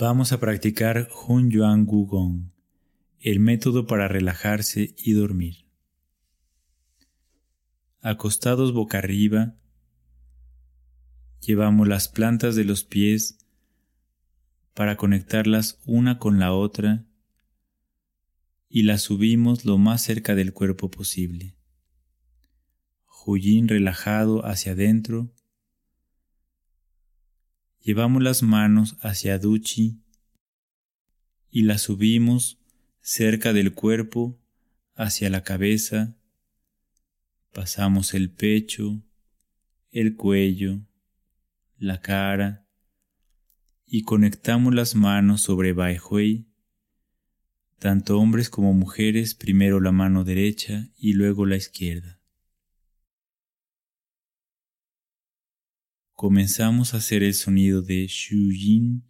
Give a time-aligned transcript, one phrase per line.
[0.00, 2.52] Vamos a practicar Hun Yuan Gong,
[3.20, 5.66] el método para relajarse y dormir.
[8.00, 9.56] Acostados boca arriba,
[11.42, 13.46] llevamos las plantas de los pies
[14.72, 17.04] para conectarlas una con la otra
[18.70, 21.56] y las subimos lo más cerca del cuerpo posible.
[23.26, 25.30] Huyin relajado hacia adentro
[27.82, 30.02] Llevamos las manos hacia Duchi
[31.50, 32.60] y las subimos
[33.00, 34.38] cerca del cuerpo
[34.94, 36.14] hacia la cabeza.
[37.54, 39.02] Pasamos el pecho,
[39.90, 40.82] el cuello,
[41.78, 42.66] la cara
[43.86, 46.46] y conectamos las manos sobre Baihui,
[47.78, 52.19] tanto hombres como mujeres, primero la mano derecha y luego la izquierda.
[56.20, 59.02] Comenzamos a hacer el sonido de Shuyin.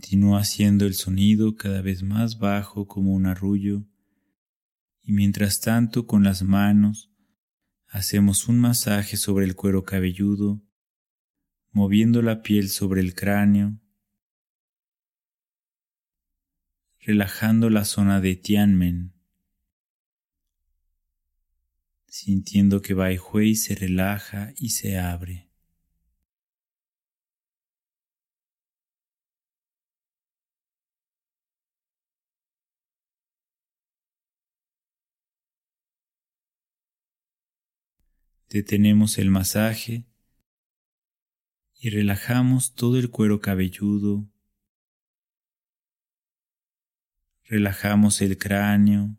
[0.00, 3.84] Continúa haciendo el sonido cada vez más bajo como un arrullo
[5.02, 7.12] y mientras tanto con las manos
[7.86, 10.62] hacemos un masaje sobre el cuero cabelludo,
[11.70, 13.78] moviendo la piel sobre el cráneo,
[17.00, 19.12] relajando la zona de Tianmen,
[22.06, 25.49] sintiendo que Bai Hui se relaja y se abre.
[38.50, 40.06] Detenemos el masaje
[41.78, 44.28] y relajamos todo el cuero cabelludo.
[47.44, 49.16] Relajamos el cráneo,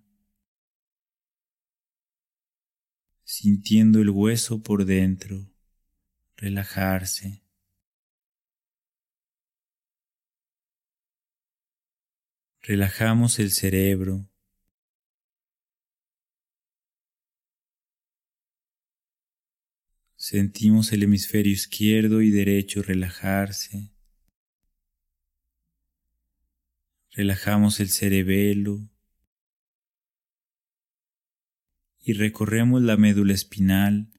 [3.24, 5.50] sintiendo el hueso por dentro,
[6.36, 7.42] relajarse.
[12.60, 14.31] Relajamos el cerebro,
[20.32, 23.92] Sentimos el hemisferio izquierdo y derecho relajarse.
[27.12, 28.90] Relajamos el cerebelo
[32.00, 34.10] y recorremos la médula espinal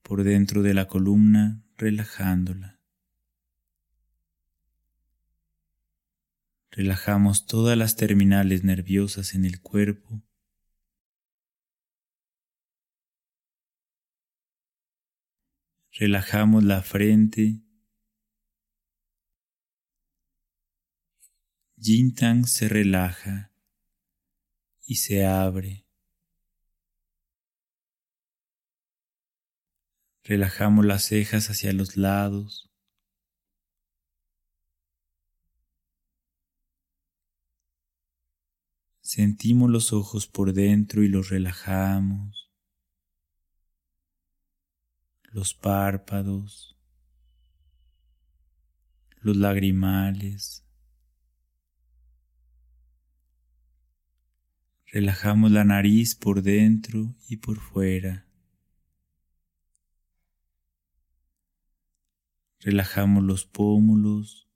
[0.00, 2.80] por dentro de la columna relajándola.
[6.70, 10.22] Relajamos todas las terminales nerviosas en el cuerpo
[15.94, 17.60] Relajamos la frente.
[21.78, 23.52] Jintang se relaja
[24.86, 25.84] y se abre.
[30.24, 32.70] Relajamos las cejas hacia los lados.
[39.02, 42.51] Sentimos los ojos por dentro y los relajamos
[45.32, 46.76] los párpados,
[49.20, 50.64] los lagrimales.
[54.86, 58.26] Relajamos la nariz por dentro y por fuera.
[62.60, 64.48] Relajamos los pómulos,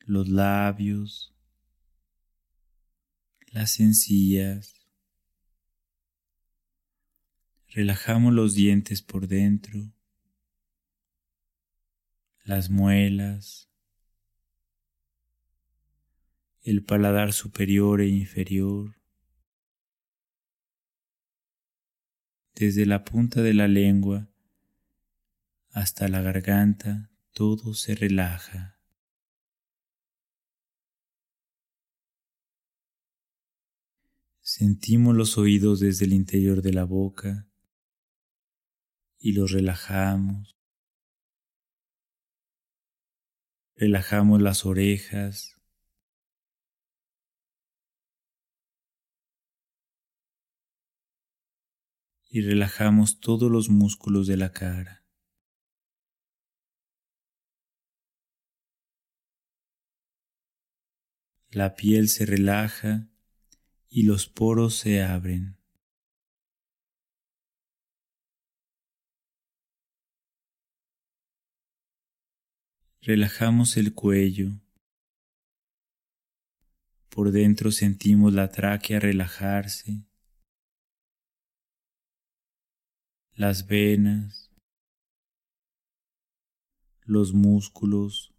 [0.00, 1.34] los labios,
[3.52, 4.77] las encías,
[7.78, 9.92] Relajamos los dientes por dentro,
[12.42, 13.70] las muelas,
[16.62, 18.96] el paladar superior e inferior.
[22.56, 24.28] Desde la punta de la lengua
[25.70, 28.80] hasta la garganta, todo se relaja.
[34.40, 37.47] Sentimos los oídos desde el interior de la boca
[39.18, 40.56] y los relajamos.
[43.74, 45.56] Relajamos las orejas.
[52.30, 55.04] Y relajamos todos los músculos de la cara.
[61.50, 63.08] La piel se relaja
[63.88, 65.57] y los poros se abren.
[73.00, 74.50] Relajamos el cuello.
[77.08, 80.04] Por dentro sentimos la tráquea relajarse,
[83.34, 84.50] las venas,
[87.02, 88.34] los músculos.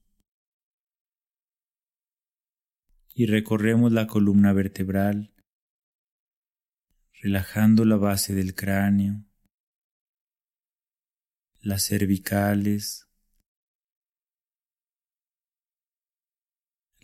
[3.15, 5.33] Y recorremos la columna vertebral,
[7.21, 9.25] relajando la base del cráneo,
[11.61, 13.08] las cervicales,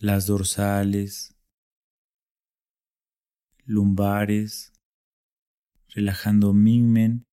[0.06, 1.36] las dorsales,
[3.66, 4.72] lumbares,
[5.88, 7.26] relajando Mingmen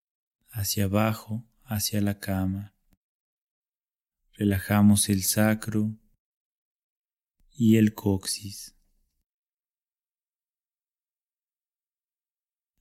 [0.48, 2.74] hacia abajo, hacia la cama.
[4.32, 5.98] Relajamos el sacro
[7.50, 8.74] y el coxis.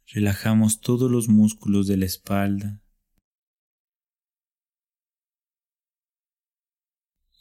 [0.08, 2.82] Relajamos todos los músculos de la espalda.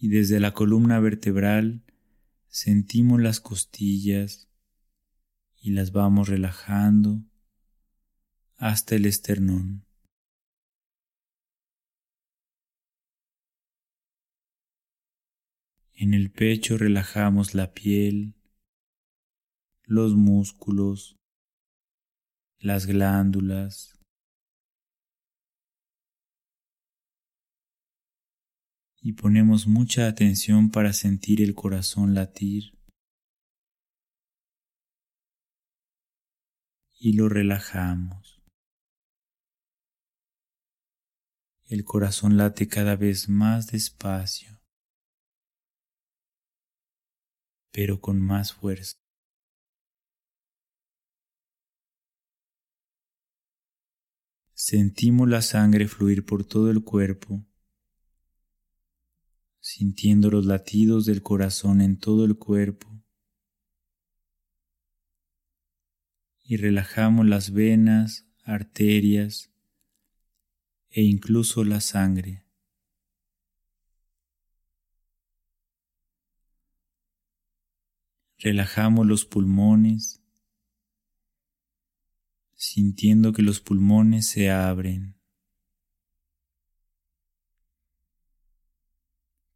[0.00, 1.84] Y desde la columna vertebral
[2.50, 4.50] sentimos las costillas
[5.56, 7.22] y las vamos relajando
[8.56, 9.86] hasta el esternón.
[15.94, 18.34] En el pecho relajamos la piel,
[19.84, 21.18] los músculos,
[22.58, 23.99] las glándulas,
[29.02, 32.78] y ponemos mucha atención para sentir el corazón latir
[36.98, 38.42] y lo relajamos.
[41.64, 44.60] El corazón late cada vez más despacio,
[47.72, 48.96] pero con más fuerza.
[54.52, 57.46] Sentimos la sangre fluir por todo el cuerpo
[59.70, 62.88] sintiendo los latidos del corazón en todo el cuerpo.
[66.42, 69.52] Y relajamos las venas, arterias
[70.90, 72.44] e incluso la sangre.
[78.38, 80.20] Relajamos los pulmones,
[82.56, 85.19] sintiendo que los pulmones se abren.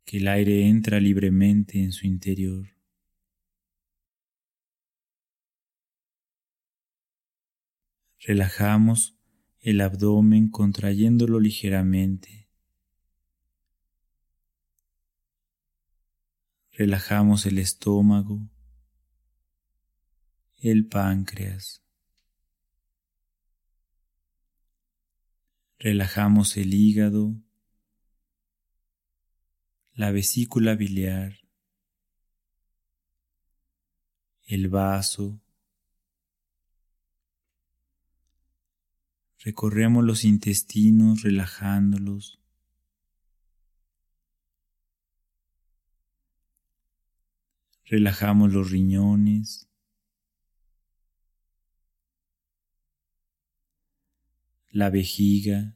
[0.04, 2.74] Que el aire entra libremente en su interior.
[8.18, 9.18] Relajamos
[9.60, 12.48] el abdomen contrayéndolo ligeramente.
[16.72, 18.48] Relajamos el estómago,
[20.56, 21.82] el páncreas.
[25.78, 27.36] Relajamos el hígado,
[29.94, 31.38] la vesícula biliar,
[34.46, 35.40] el vaso.
[39.38, 42.40] Recorremos los intestinos relajándolos.
[47.84, 49.68] Relajamos los riñones.
[54.70, 55.73] La vejiga.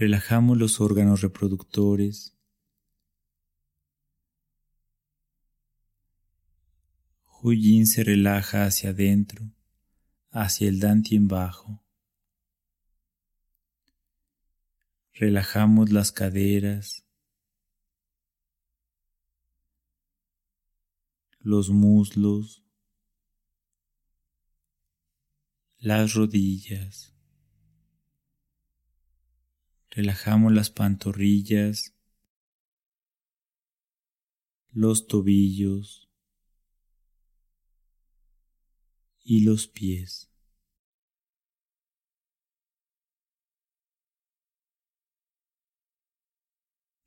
[0.00, 2.34] Relajamos los órganos reproductores.
[7.42, 9.44] Huyin se relaja hacia adentro,
[10.30, 11.84] hacia el dantien bajo.
[15.12, 17.04] Relajamos las caderas,
[21.40, 22.64] los muslos,
[25.76, 27.09] las rodillas.
[29.90, 31.96] Relajamos las pantorrillas,
[34.70, 36.08] los tobillos
[39.24, 40.30] y los pies.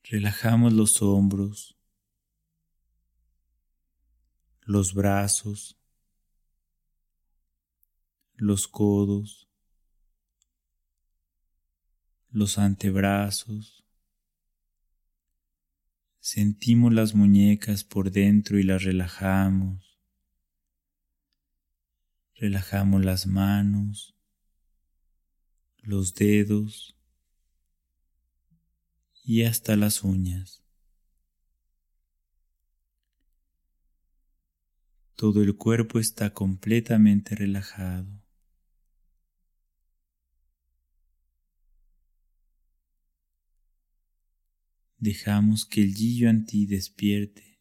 [0.03, 1.77] Relajamos los hombros,
[4.61, 5.79] los brazos,
[8.35, 9.52] los codos,
[12.33, 13.85] los antebrazos.
[16.19, 19.99] Sentimos las muñecas por dentro y las relajamos.
[22.35, 24.17] Relajamos las manos,
[25.77, 26.97] los dedos
[29.23, 30.63] y hasta las uñas.
[35.15, 38.22] Todo el cuerpo está completamente relajado.
[45.03, 45.93] Dejamos que el
[46.29, 47.59] en ti despierte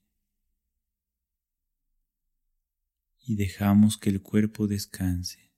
[3.18, 5.50] y dejamos que el cuerpo descanse.